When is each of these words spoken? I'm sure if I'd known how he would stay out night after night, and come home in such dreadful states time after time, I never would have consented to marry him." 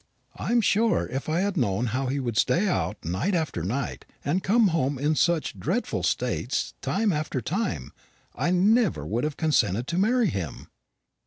I'm 0.39 0.61
sure 0.61 1.07
if 1.09 1.29
I'd 1.29 1.55
known 1.55 1.85
how 1.93 2.07
he 2.07 2.19
would 2.19 2.35
stay 2.35 2.67
out 2.67 3.05
night 3.05 3.35
after 3.35 3.61
night, 3.61 4.03
and 4.25 4.41
come 4.41 4.69
home 4.69 4.97
in 4.97 5.13
such 5.13 5.59
dreadful 5.59 6.01
states 6.01 6.73
time 6.81 7.13
after 7.13 7.39
time, 7.39 7.93
I 8.33 8.49
never 8.49 9.05
would 9.05 9.23
have 9.25 9.37
consented 9.37 9.85
to 9.89 9.99
marry 9.99 10.29
him." 10.31 10.69